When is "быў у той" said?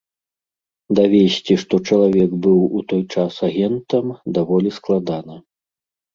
2.47-3.03